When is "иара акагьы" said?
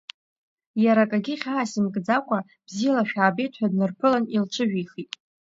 0.83-1.35